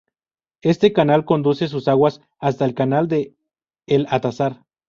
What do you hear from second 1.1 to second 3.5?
conduce sus aguas hasta el canal de